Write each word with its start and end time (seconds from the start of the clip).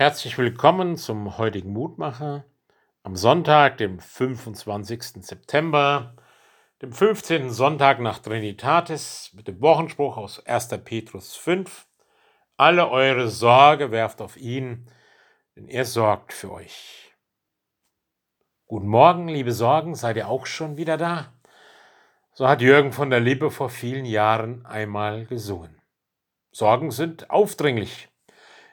Herzlich 0.00 0.38
willkommen 0.38 0.96
zum 0.96 1.36
heutigen 1.36 1.74
Mutmacher 1.74 2.46
am 3.02 3.16
Sonntag, 3.16 3.76
dem 3.76 3.98
25. 3.98 5.02
September, 5.22 6.16
dem 6.80 6.90
15. 6.90 7.50
Sonntag 7.50 8.00
nach 8.00 8.18
Trinitatis 8.18 9.30
mit 9.34 9.46
dem 9.46 9.60
Wochenspruch 9.60 10.16
aus 10.16 10.46
1. 10.46 10.68
Petrus 10.86 11.36
5. 11.36 11.86
Alle 12.56 12.88
eure 12.88 13.28
Sorge 13.28 13.90
werft 13.90 14.22
auf 14.22 14.38
ihn, 14.38 14.90
denn 15.54 15.68
er 15.68 15.84
sorgt 15.84 16.32
für 16.32 16.50
euch. 16.50 17.14
Guten 18.68 18.88
Morgen, 18.88 19.28
liebe 19.28 19.52
Sorgen, 19.52 19.94
seid 19.94 20.16
ihr 20.16 20.28
auch 20.28 20.46
schon 20.46 20.78
wieder 20.78 20.96
da? 20.96 21.34
So 22.32 22.48
hat 22.48 22.62
Jürgen 22.62 22.92
von 22.92 23.10
der 23.10 23.20
Lippe 23.20 23.50
vor 23.50 23.68
vielen 23.68 24.06
Jahren 24.06 24.64
einmal 24.64 25.26
gesungen. 25.26 25.78
Sorgen 26.52 26.90
sind 26.90 27.28
aufdringlich 27.28 28.08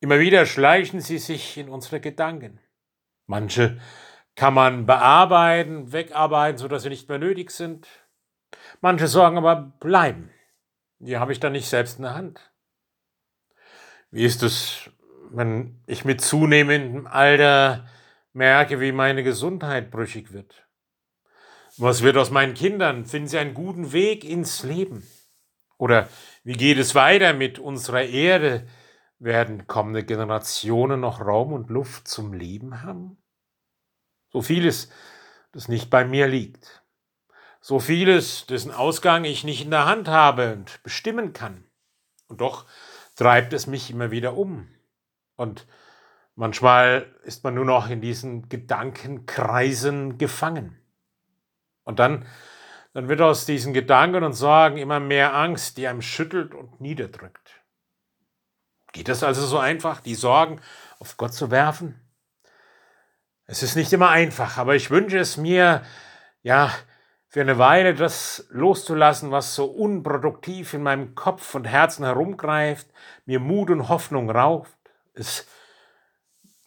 Immer 0.00 0.20
wieder 0.20 0.46
schleichen 0.46 1.00
sie 1.00 1.18
sich 1.18 1.58
in 1.58 1.68
unsere 1.68 2.00
Gedanken. 2.00 2.60
Manche 3.26 3.80
kann 4.36 4.54
man 4.54 4.86
bearbeiten, 4.86 5.92
wegarbeiten, 5.92 6.58
sodass 6.58 6.84
sie 6.84 6.88
nicht 6.88 7.08
mehr 7.08 7.18
nötig 7.18 7.50
sind. 7.50 7.88
Manche 8.80 9.08
Sorgen 9.08 9.36
aber 9.36 9.56
bleiben. 9.80 10.30
Die 11.00 11.18
habe 11.18 11.32
ich 11.32 11.40
dann 11.40 11.52
nicht 11.52 11.68
selbst 11.68 11.98
in 11.98 12.04
der 12.04 12.14
Hand. 12.14 12.52
Wie 14.10 14.24
ist 14.24 14.42
es, 14.42 14.90
wenn 15.30 15.82
ich 15.86 16.04
mit 16.04 16.20
zunehmendem 16.20 17.06
Alter 17.06 17.88
merke, 18.32 18.80
wie 18.80 18.92
meine 18.92 19.22
Gesundheit 19.24 19.90
brüchig 19.90 20.32
wird? 20.32 20.66
Was 21.76 22.02
wird 22.02 22.16
aus 22.16 22.30
meinen 22.30 22.54
Kindern? 22.54 23.04
Finden 23.04 23.28
sie 23.28 23.38
einen 23.38 23.54
guten 23.54 23.92
Weg 23.92 24.24
ins 24.24 24.62
Leben? 24.62 25.06
Oder 25.76 26.08
wie 26.44 26.54
geht 26.54 26.78
es 26.78 26.94
weiter 26.94 27.32
mit 27.34 27.58
unserer 27.58 28.02
Erde, 28.02 28.66
werden 29.18 29.66
kommende 29.66 30.04
Generationen 30.04 31.00
noch 31.00 31.20
Raum 31.20 31.52
und 31.52 31.70
Luft 31.70 32.08
zum 32.08 32.32
Leben 32.32 32.82
haben? 32.82 33.18
So 34.30 34.42
vieles, 34.42 34.90
das 35.52 35.68
nicht 35.68 35.90
bei 35.90 36.04
mir 36.04 36.26
liegt. 36.26 36.82
So 37.60 37.80
vieles, 37.80 38.46
dessen 38.46 38.70
Ausgang 38.70 39.24
ich 39.24 39.44
nicht 39.44 39.64
in 39.64 39.70
der 39.70 39.86
Hand 39.86 40.08
habe 40.08 40.52
und 40.52 40.82
bestimmen 40.82 41.32
kann. 41.32 41.64
Und 42.28 42.40
doch 42.40 42.66
treibt 43.16 43.52
es 43.52 43.66
mich 43.66 43.90
immer 43.90 44.10
wieder 44.10 44.36
um. 44.36 44.68
Und 45.36 45.66
manchmal 46.34 47.14
ist 47.24 47.42
man 47.42 47.54
nur 47.54 47.64
noch 47.64 47.90
in 47.90 48.00
diesen 48.00 48.48
Gedankenkreisen 48.48 50.18
gefangen. 50.18 50.78
Und 51.84 51.98
dann, 51.98 52.26
dann 52.92 53.08
wird 53.08 53.20
aus 53.20 53.46
diesen 53.46 53.72
Gedanken 53.72 54.22
und 54.22 54.34
Sorgen 54.34 54.76
immer 54.76 55.00
mehr 55.00 55.34
Angst, 55.34 55.78
die 55.78 55.88
einem 55.88 56.02
schüttelt 56.02 56.54
und 56.54 56.80
niederdrückt. 56.80 57.62
Geht 58.92 59.08
es 59.08 59.22
also 59.22 59.44
so 59.46 59.58
einfach, 59.58 60.00
die 60.00 60.14
Sorgen 60.14 60.60
auf 60.98 61.16
Gott 61.16 61.34
zu 61.34 61.50
werfen? 61.50 62.00
Es 63.46 63.62
ist 63.62 63.76
nicht 63.76 63.92
immer 63.92 64.10
einfach, 64.10 64.58
aber 64.58 64.74
ich 64.74 64.90
wünsche 64.90 65.18
es 65.18 65.36
mir, 65.36 65.82
ja, 66.42 66.70
für 67.28 67.42
eine 67.42 67.58
Weile 67.58 67.94
das 67.94 68.46
loszulassen, 68.50 69.30
was 69.30 69.54
so 69.54 69.66
unproduktiv 69.66 70.72
in 70.74 70.82
meinem 70.82 71.14
Kopf 71.14 71.54
und 71.54 71.66
Herzen 71.66 72.04
herumgreift, 72.04 72.88
mir 73.26 73.38
Mut 73.38 73.70
und 73.70 73.88
Hoffnung 73.88 74.30
raubt, 74.30 74.70
es 75.14 75.46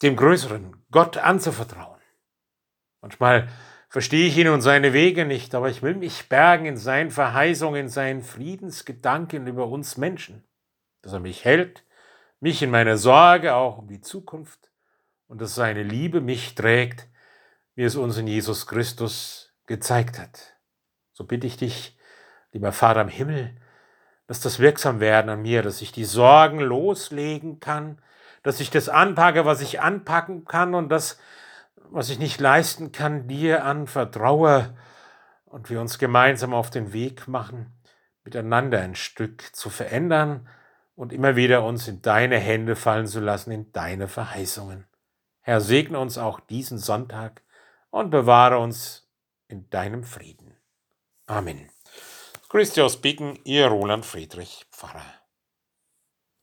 dem 0.01 0.15
Größeren, 0.15 0.83
Gott 0.91 1.17
anzuvertrauen. 1.17 1.99
Manchmal 3.01 3.47
verstehe 3.89 4.27
ich 4.27 4.37
ihn 4.37 4.49
und 4.49 4.61
seine 4.61 4.93
Wege 4.93 5.25
nicht, 5.25 5.53
aber 5.55 5.69
ich 5.69 5.81
will 5.81 5.95
mich 5.95 6.29
bergen 6.29 6.65
in 6.65 6.77
seinen 6.77 7.11
Verheißungen, 7.11 7.81
in 7.81 7.89
seinen 7.89 8.21
Friedensgedanken 8.21 9.47
über 9.47 9.67
uns 9.67 9.97
Menschen, 9.97 10.43
dass 11.01 11.13
er 11.13 11.19
mich 11.19 11.43
hält, 11.43 11.83
mich 12.41 12.61
in 12.61 12.71
meiner 12.71 12.97
Sorge 12.97 13.53
auch 13.53 13.77
um 13.77 13.87
die 13.87 14.01
Zukunft 14.01 14.71
und 15.27 15.39
dass 15.39 15.55
seine 15.55 15.83
Liebe 15.83 16.19
mich 16.19 16.55
trägt, 16.55 17.07
wie 17.75 17.83
es 17.83 17.95
uns 17.95 18.17
in 18.17 18.27
Jesus 18.27 18.67
Christus 18.67 19.53
gezeigt 19.67 20.19
hat. 20.19 20.57
So 21.13 21.23
bitte 21.23 21.47
ich 21.47 21.55
dich, 21.55 21.97
lieber 22.51 22.71
Vater 22.73 23.01
im 23.01 23.07
Himmel, 23.07 23.55
dass 24.27 24.41
das 24.41 24.59
wirksam 24.59 24.99
werden 24.99 25.29
an 25.29 25.43
mir, 25.43 25.61
dass 25.61 25.81
ich 25.81 25.91
die 25.91 26.03
Sorgen 26.03 26.59
loslegen 26.59 27.59
kann, 27.59 28.01
dass 28.43 28.59
ich 28.59 28.71
das 28.71 28.89
anpacke, 28.89 29.45
was 29.45 29.61
ich 29.61 29.79
anpacken 29.79 30.45
kann 30.45 30.73
und 30.73 30.89
das, 30.89 31.19
was 31.75 32.09
ich 32.09 32.17
nicht 32.17 32.39
leisten 32.39 32.91
kann, 32.91 33.27
dir 33.27 33.63
anvertraue 33.65 34.75
und 35.45 35.69
wir 35.69 35.79
uns 35.79 35.99
gemeinsam 35.99 36.55
auf 36.55 36.71
den 36.71 36.91
Weg 36.91 37.27
machen, 37.27 37.71
miteinander 38.23 38.79
ein 38.79 38.95
Stück 38.95 39.55
zu 39.55 39.69
verändern, 39.69 40.49
und 41.01 41.11
immer 41.11 41.35
wieder 41.35 41.63
uns 41.63 41.87
in 41.87 42.03
deine 42.03 42.37
Hände 42.37 42.75
fallen 42.75 43.07
zu 43.07 43.21
lassen, 43.21 43.49
in 43.49 43.71
deine 43.71 44.07
Verheißungen. 44.07 44.85
Herr, 45.39 45.59
segne 45.59 45.97
uns 45.97 46.19
auch 46.19 46.39
diesen 46.39 46.77
Sonntag 46.77 47.41
und 47.89 48.11
bewahre 48.11 48.59
uns 48.59 49.09
in 49.47 49.67
deinem 49.71 50.03
Frieden. 50.03 50.55
Amen. 51.25 51.71
Dich 52.53 52.79
aus 52.79 53.01
Bicken, 53.01 53.39
Ihr 53.45 53.65
Roland 53.65 54.05
Friedrich, 54.05 54.67
Pfarrer. 54.69 55.20